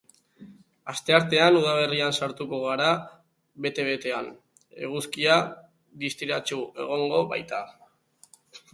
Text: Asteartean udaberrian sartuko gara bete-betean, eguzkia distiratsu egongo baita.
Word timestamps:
Asteartean 0.93 1.57
udaberrian 1.59 2.15
sartuko 2.21 2.61
gara 2.63 2.89
bete-betean, 3.67 4.33
eguzkia 4.89 5.39
distiratsu 6.07 6.63
egongo 6.87 7.25
baita. 7.35 7.65